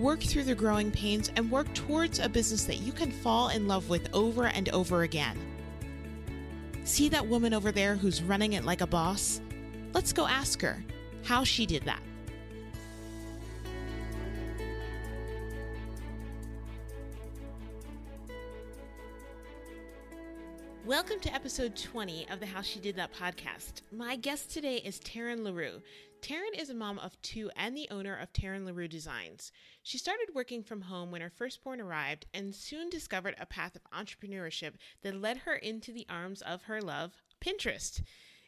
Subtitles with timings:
[0.00, 3.68] work through the growing pains, and work towards a business that you can fall in
[3.68, 5.38] love with over and over again.
[6.84, 9.42] See that woman over there who's running it like a boss?
[9.92, 10.82] Let's go ask her
[11.22, 12.00] how she did that.
[20.86, 23.82] Welcome to episode 20 of the How She Did That podcast.
[23.92, 25.82] My guest today is Taryn LaRue.
[26.20, 29.52] Taryn is a mom of two and the owner of Taryn LaRue Designs.
[29.82, 33.82] She started working from home when her firstborn arrived and soon discovered a path of
[33.90, 38.02] entrepreneurship that led her into the arms of her love, Pinterest.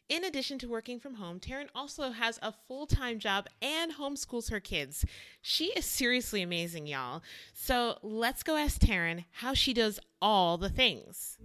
[0.08, 4.50] In addition to working from home, Taryn also has a full time job and homeschools
[4.50, 5.06] her kids.
[5.40, 7.22] She is seriously amazing, y'all.
[7.54, 11.38] So let's go ask Taryn how she does all the things.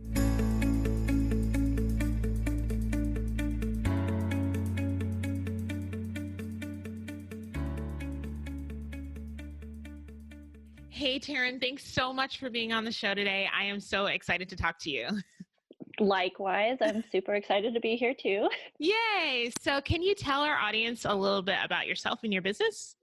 [10.98, 13.48] Hey, Taryn, thanks so much for being on the show today.
[13.56, 15.08] I am so excited to talk to you.
[16.00, 18.50] Likewise, I'm super excited to be here too.
[18.80, 19.52] Yay!
[19.62, 22.96] So, can you tell our audience a little bit about yourself and your business?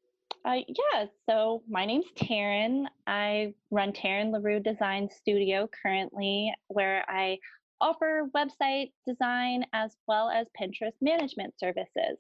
[0.45, 2.87] Uh, yeah, so my name's Taryn.
[3.07, 7.39] I run Taryn LaRue Design Studio currently, where I
[7.81, 12.19] offer website design as well as Pinterest management services.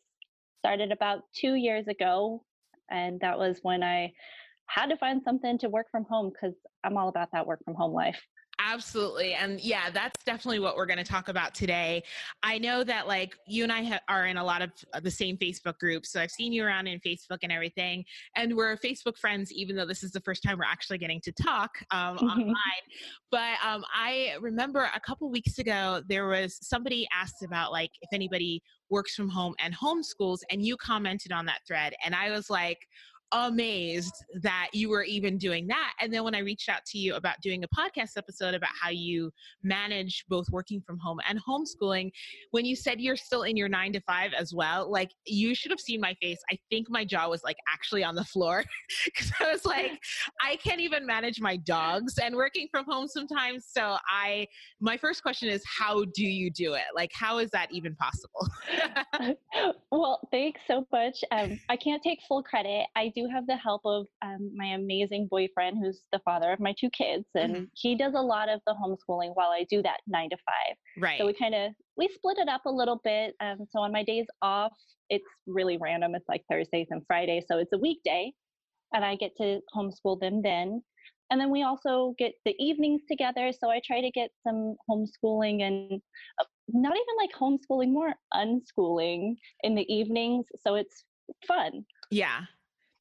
[0.60, 2.44] Started about two years ago,
[2.92, 4.12] and that was when I
[4.66, 7.74] had to find something to work from home because I'm all about that work from
[7.74, 8.20] home life.
[8.60, 9.34] Absolutely.
[9.34, 12.02] And yeah, that's definitely what we're going to talk about today.
[12.42, 15.10] I know that like you and I ha- are in a lot of uh, the
[15.10, 16.12] same Facebook groups.
[16.12, 18.04] So I've seen you around in Facebook and everything.
[18.36, 21.32] And we're Facebook friends, even though this is the first time we're actually getting to
[21.32, 22.54] talk um, online.
[23.30, 28.12] But um, I remember a couple weeks ago, there was somebody asked about like if
[28.12, 31.94] anybody works from home and homeschools, and you commented on that thread.
[32.04, 32.78] And I was like,
[33.34, 35.92] amazed that you were even doing that.
[36.00, 38.90] And then when I reached out to you about doing a podcast episode about how
[38.90, 39.32] you
[39.64, 42.10] manage both working from home and homeschooling,
[42.52, 45.72] when you said you're still in your nine to five as well, like you should
[45.72, 46.38] have seen my face.
[46.50, 48.62] I think my jaw was like actually on the floor
[49.04, 50.00] because I was like,
[50.40, 53.66] I can't even manage my dogs and working from home sometimes.
[53.68, 54.46] So I,
[54.80, 56.84] my first question is, how do you do it?
[56.94, 59.36] Like, how is that even possible?
[59.90, 61.16] well, thanks so much.
[61.32, 62.86] Um, I can't take full credit.
[62.94, 66.74] I do have the help of um, my amazing boyfriend, who's the father of my
[66.78, 67.64] two kids, and mm-hmm.
[67.74, 70.76] he does a lot of the homeschooling while I do that nine to five.
[70.98, 71.18] Right.
[71.18, 73.34] So we kind of we split it up a little bit.
[73.40, 74.72] Um, so on my days off,
[75.10, 76.14] it's really random.
[76.14, 78.32] It's like Thursdays and Fridays, so it's a weekday,
[78.92, 80.82] and I get to homeschool them then.
[81.30, 83.50] And then we also get the evenings together.
[83.58, 86.00] So I try to get some homeschooling and
[86.40, 90.46] uh, not even like homeschooling, more unschooling in the evenings.
[90.64, 91.04] So it's
[91.46, 91.84] fun.
[92.10, 92.42] Yeah.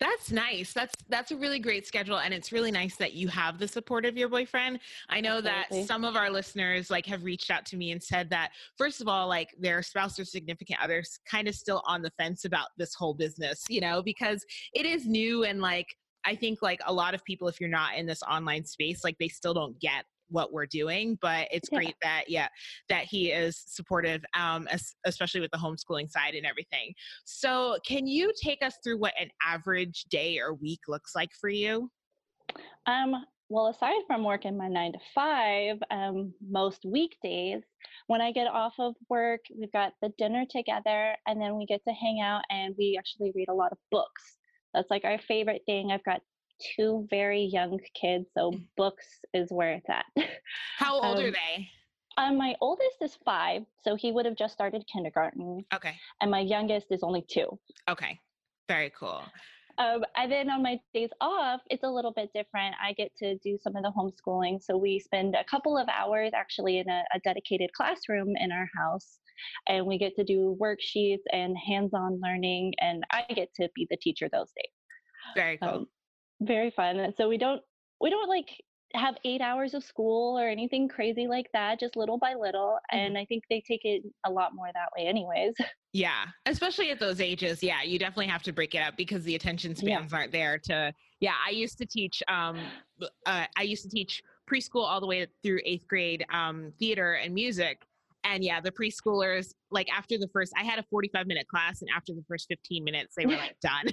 [0.04, 0.74] That's nice.
[0.74, 4.04] That's that's a really great schedule and it's really nice that you have the support
[4.04, 4.82] of your boyfriend.
[5.08, 5.80] I know Absolutely.
[5.80, 9.00] that some of our listeners like have reached out to me and said that first
[9.00, 12.68] of all like their spouse or significant others kind of still on the fence about
[12.78, 15.88] this whole business, you know, because it is new and like
[16.26, 19.18] I think like a lot of people if you're not in this online space like
[19.20, 21.78] they still don't get what we're doing but it's yeah.
[21.78, 22.48] great that yeah
[22.90, 24.68] that he is supportive um
[25.06, 26.94] especially with the homeschooling side and everything.
[27.26, 31.50] So can you take us through what an average day or week looks like for
[31.50, 31.90] you?
[32.86, 37.62] Um well aside from working my nine to five um, most weekdays
[38.08, 41.82] when i get off of work we've got the dinner together and then we get
[41.86, 44.38] to hang out and we actually read a lot of books.
[44.74, 45.92] That's like our favorite thing.
[45.92, 46.22] I've got
[46.76, 48.64] two very young kids, so mm.
[48.78, 50.06] books is where it's at.
[50.78, 51.70] How old um, are they?
[52.18, 55.66] Um, my oldest is five, so he would have just started kindergarten.
[55.74, 55.96] Okay.
[56.22, 57.48] And my youngest is only two.
[57.90, 58.20] Okay.
[58.68, 59.24] Very cool.
[59.80, 62.76] Um, and then on my days off, it's a little bit different.
[62.82, 64.62] I get to do some of the homeschooling.
[64.64, 68.70] So we spend a couple of hours actually in a, a dedicated classroom in our
[68.78, 69.20] house.
[69.68, 72.74] And we get to do worksheets and hands on learning.
[72.80, 74.74] And I get to be the teacher those days.
[75.36, 75.70] Very cool.
[75.70, 75.88] Um,
[76.46, 77.00] very fun.
[77.00, 77.62] And so we don't
[78.02, 78.50] we don't like
[78.96, 82.78] have eight hours of school or anything crazy like that, just little by little.
[82.94, 82.98] Mhm.
[82.98, 85.56] And I think they take it a lot more that way, anyways.
[85.96, 87.62] Yeah, especially at those ages.
[87.62, 89.98] Yeah, you definitely have to break it up because the attention Yeah.
[90.00, 90.92] spans aren't there to.
[91.20, 92.24] Yeah, I used to teach.
[92.28, 92.58] Um,
[93.28, 97.32] uh, I used to teach preschool all the way through eighth grade um, theater and
[97.36, 97.84] music.
[98.24, 101.90] And yeah, the preschoolers, like after the first, I had a 45 minute class, and
[101.96, 103.86] after the first 15 minutes, they were like done.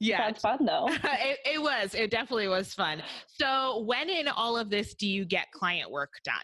[0.00, 0.88] yeah, Sounds fun though.
[0.90, 1.94] it, it was.
[1.94, 3.02] It definitely was fun.
[3.26, 6.34] So, when in all of this do you get client work done?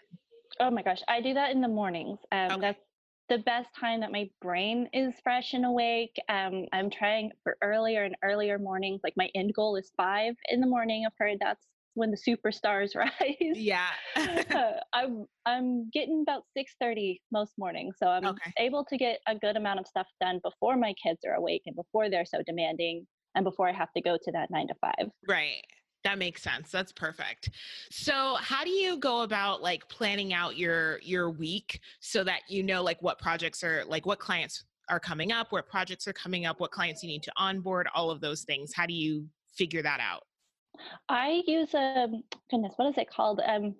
[0.60, 2.18] Oh my gosh, I do that in the mornings.
[2.32, 2.60] Um, Okay.
[2.60, 2.80] That's
[3.28, 6.16] the best time that my brain is fresh and awake.
[6.28, 9.00] Um, I'm trying for earlier and earlier mornings.
[9.02, 11.04] Like my end goal is five in the morning.
[11.04, 13.10] I've heard that's when the superstars rise.
[13.40, 13.88] Yeah.
[14.16, 18.52] Uh, I'm I'm getting about six thirty most mornings, so I'm Okay.
[18.58, 21.74] able to get a good amount of stuff done before my kids are awake and
[21.74, 25.10] before they're so demanding, and before I have to go to that nine to five.
[25.28, 25.62] Right.
[26.04, 26.70] That makes sense.
[26.70, 27.50] That's perfect.
[27.90, 32.62] So, how do you go about like planning out your your week so that you
[32.62, 36.46] know like what projects are like what clients are coming up, what projects are coming
[36.46, 38.72] up, what clients you need to onboard, all of those things.
[38.74, 40.22] How do you figure that out?
[41.08, 42.08] I use a
[42.50, 43.40] goodness, what is it called?
[43.46, 43.74] Um,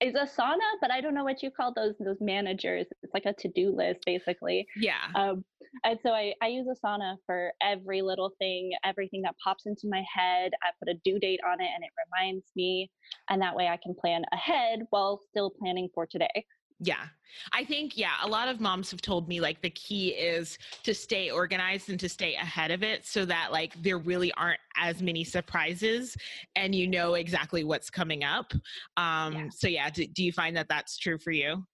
[0.00, 2.86] it's Asana, but I don't know what you call those those managers.
[3.02, 4.66] It's like a to do list, basically.
[4.76, 5.06] Yeah.
[5.14, 5.44] Um,
[5.84, 10.04] and so I, I use Asana for every little thing, everything that pops into my
[10.14, 10.52] head.
[10.62, 12.90] I put a due date on it and it reminds me.
[13.30, 16.44] And that way I can plan ahead while still planning for today.
[16.78, 17.06] Yeah.
[17.52, 20.94] I think, yeah, a lot of moms have told me like the key is to
[20.94, 25.02] stay organized and to stay ahead of it so that like there really aren't as
[25.02, 26.16] many surprises
[26.54, 28.52] and you know exactly what's coming up.
[28.96, 29.48] Um, Yeah.
[29.50, 31.64] So, yeah, do, do you find that that's true for you?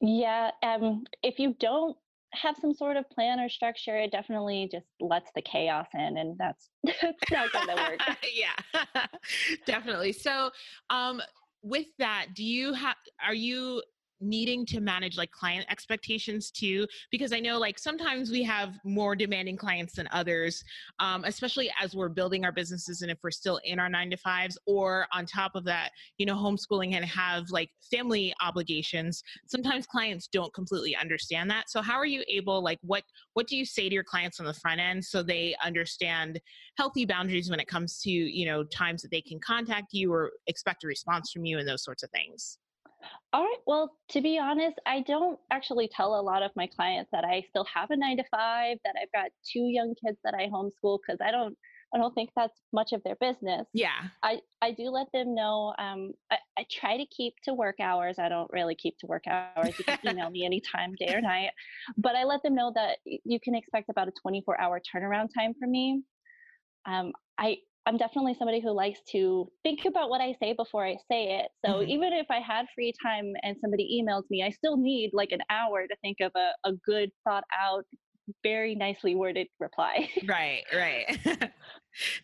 [0.00, 0.50] Yeah.
[0.62, 1.96] Um, if you don't
[2.32, 6.18] have some sort of plan or structure, it definitely just lets the chaos in.
[6.18, 8.00] And that's, that's not going to work.
[8.34, 9.06] yeah,
[9.66, 10.12] definitely.
[10.12, 10.50] So,
[10.90, 11.20] um,
[11.62, 13.82] with that, do you have, are you
[14.20, 19.14] needing to manage like client expectations too because i know like sometimes we have more
[19.14, 20.62] demanding clients than others
[20.98, 24.16] um, especially as we're building our businesses and if we're still in our nine to
[24.16, 29.86] fives or on top of that you know homeschooling and have like family obligations sometimes
[29.86, 31.70] clients don't completely understand that.
[31.70, 33.02] So how are you able like what
[33.34, 36.40] what do you say to your clients on the front end so they understand
[36.76, 40.32] healthy boundaries when it comes to you know times that they can contact you or
[40.46, 42.58] expect a response from you and those sorts of things
[43.32, 43.58] All right.
[43.66, 47.44] Well, to be honest, I don't actually tell a lot of my clients that I
[47.50, 50.98] still have a nine to five, that I've got two young kids that I homeschool
[51.06, 51.56] because I don't
[51.94, 53.66] I don't think that's much of their business.
[53.72, 55.72] yeah I, I do let them know.
[55.78, 58.16] Um, I, I try to keep to work hours.
[58.18, 59.78] I don't really keep to work hours.
[59.78, 61.50] You can email me anytime, day or night.
[61.96, 65.54] But I let them know that you can expect about a 24 hour turnaround time
[65.60, 66.02] from me.
[66.86, 70.96] Um, I, I'm definitely somebody who likes to think about what I say before I
[71.10, 71.50] say it.
[71.64, 71.88] So Mhm.
[71.88, 75.42] even if I had free time and somebody emails me, I still need like an
[75.50, 77.84] hour to think of a, a good, thought out,
[78.42, 80.08] very nicely worded reply.
[80.26, 81.18] right right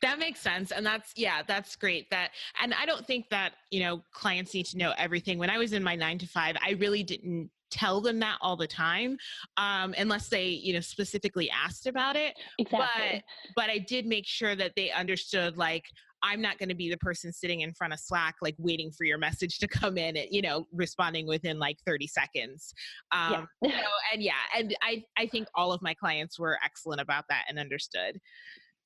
[0.03, 3.81] that makes sense and that's yeah that's great that and i don't think that you
[3.81, 6.73] know clients need to know everything when i was in my nine to five i
[6.73, 9.17] really didn't tell them that all the time
[9.57, 13.23] um, unless they you know specifically asked about it exactly.
[13.57, 15.85] but i did make sure that they understood like
[16.23, 19.05] i'm not going to be the person sitting in front of slack like waiting for
[19.05, 22.75] your message to come in and you know responding within like 30 seconds
[23.13, 23.71] um, yeah.
[23.83, 27.45] know, and yeah, and I I think all of my clients were excellent about that
[27.49, 28.21] and understood.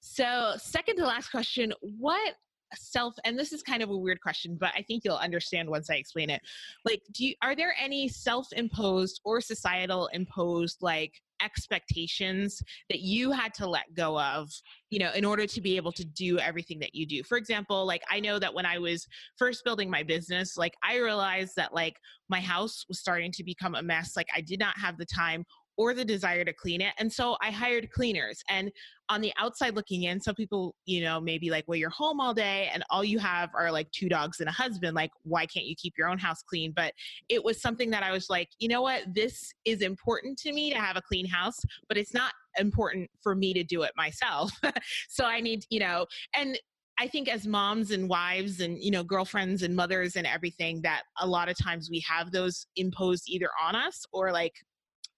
[0.01, 2.35] So, second to last question, what
[2.75, 5.91] self and this is kind of a weird question, but I think you'll understand once
[5.91, 6.43] I explain it.
[6.85, 13.53] Like, do you are there any self-imposed or societal imposed like expectations that you had
[13.55, 14.51] to let go of,
[14.91, 17.23] you know, in order to be able to do everything that you do?
[17.23, 19.07] For example, like I know that when I was
[19.37, 21.97] first building my business, like I realized that like
[22.29, 24.17] my house was starting to become a mess.
[24.17, 25.45] Like I did not have the time
[25.77, 26.95] or the desire to clean it.
[26.99, 28.43] And so I hired cleaners.
[28.49, 28.71] And
[29.09, 32.35] on the outside looking in, some people, you know, maybe like, well, you're home all
[32.35, 34.95] day and all you have are like two dogs and a husband.
[34.95, 36.73] Like, why can't you keep your own house clean?
[36.75, 36.93] But
[37.29, 39.03] it was something that I was like, you know what?
[39.15, 43.35] This is important to me to have a clean house, but it's not important for
[43.35, 44.51] me to do it myself.
[45.09, 46.59] so I need, you know, and
[46.99, 51.03] I think as moms and wives and you know girlfriends and mothers and everything that
[51.21, 54.55] a lot of times we have those imposed either on us or like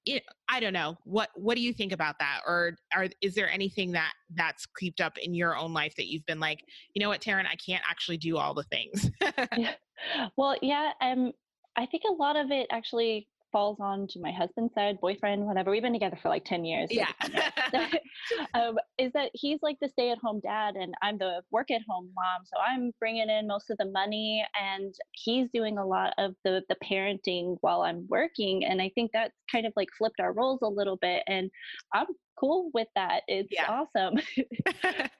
[0.08, 3.50] you I don't know what what do you think about that or are is there
[3.50, 7.08] anything that that's creeped up in your own life that you've been like you know
[7.08, 9.10] what Taryn I can't actually do all the things
[9.56, 9.72] Yeah.
[10.36, 11.32] Well, yeah, um,
[11.76, 15.72] I think a lot of it actually falls on to my husband's side, boyfriend, whatever.
[15.72, 16.88] We've been together for like 10 years.
[16.92, 17.08] yeah
[18.54, 21.80] um, is that he's like the stay at home dad and I'm the work at
[21.88, 22.44] home mom.
[22.44, 26.62] So I'm bringing in most of the money and he's doing a lot of the
[26.68, 30.60] the parenting while I'm working and I think that's kind of like flipped our roles
[30.62, 31.50] a little bit and
[31.92, 32.06] I'm
[32.38, 33.22] cool with that.
[33.26, 33.66] It's yeah.
[33.96, 34.20] awesome.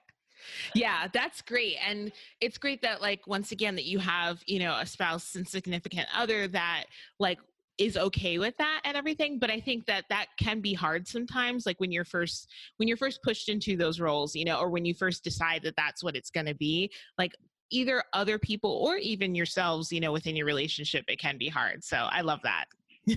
[0.73, 4.73] yeah that's great and it's great that like once again that you have you know
[4.77, 6.85] a spouse and significant other that
[7.19, 7.39] like
[7.79, 11.65] is okay with that and everything but i think that that can be hard sometimes
[11.65, 14.85] like when you're first when you're first pushed into those roles you know or when
[14.85, 17.31] you first decide that that's what it's going to be like
[17.71, 21.83] either other people or even yourselves you know within your relationship it can be hard
[21.83, 22.65] so i love that.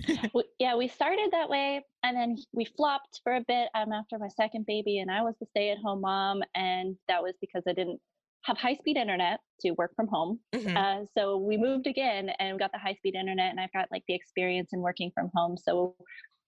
[0.59, 4.29] Yeah we started that way and then we flopped for a bit um, after my
[4.29, 7.99] second baby and i was the stay-at-home mom and that was because i didn't
[8.43, 10.39] have high speed internet to work from home.
[10.53, 10.75] Mm-hmm.
[10.75, 14.03] Uh, so we moved again and got the high speed internet, and I've got like
[14.07, 15.57] the experience in working from home.
[15.57, 15.95] So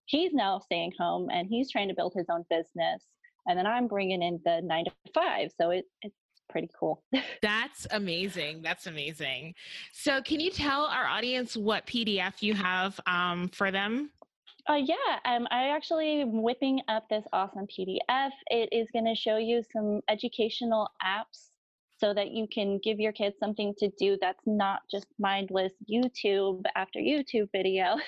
[0.06, 3.04] he's now staying home and he's trying to build his own business.
[3.48, 5.52] And then I'm bringing in the nine to five.
[5.60, 6.16] So it, it's
[6.50, 7.04] pretty cool.
[7.42, 8.62] That's amazing.
[8.62, 9.54] That's amazing.
[9.94, 14.10] So, can you tell our audience what PDF you have um, for them?
[14.68, 18.32] Uh, yeah, um, I actually am whipping up this awesome PDF.
[18.50, 21.52] It is going to show you some educational apps
[21.98, 26.64] so that you can give your kids something to do that's not just mindless YouTube
[26.76, 27.96] after YouTube video.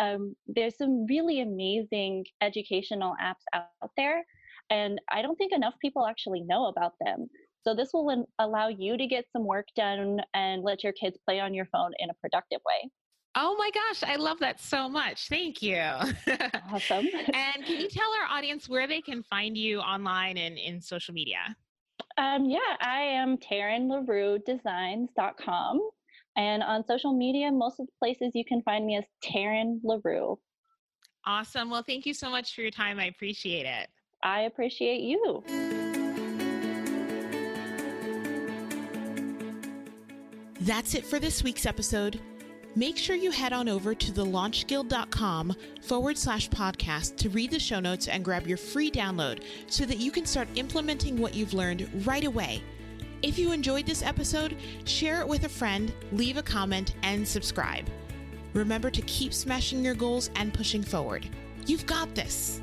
[0.00, 4.24] Um, there's some really amazing educational apps out there,
[4.70, 7.28] and I don't think enough people actually know about them.
[7.62, 11.40] So, this will allow you to get some work done and let your kids play
[11.40, 12.90] on your phone in a productive way.
[13.38, 15.28] Oh my gosh, I love that so much.
[15.28, 15.76] Thank you.
[16.72, 17.06] Awesome.
[17.32, 21.14] and can you tell our audience where they can find you online and in social
[21.14, 21.54] media?
[22.18, 25.80] Um, yeah, I am Taryn LaRue Designs.com.
[26.36, 30.38] And on social media, most of the places you can find me as Taryn LaRue.
[31.26, 31.70] Awesome.
[31.70, 32.98] Well, thank you so much for your time.
[32.98, 33.88] I appreciate it.
[34.22, 35.42] I appreciate you.
[40.60, 42.20] That's it for this week's episode
[42.76, 47.80] make sure you head on over to thelaunchguild.com forward slash podcast to read the show
[47.80, 51.88] notes and grab your free download so that you can start implementing what you've learned
[52.06, 52.62] right away.
[53.22, 57.88] If you enjoyed this episode, share it with a friend, leave a comment, and subscribe.
[58.52, 61.28] Remember to keep smashing your goals and pushing forward.
[61.66, 62.60] You've got this.